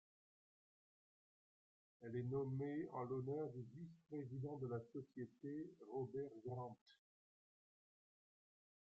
[2.01, 6.75] Elle est nommée en l'honneur du vice-président de la société, Robert Grant.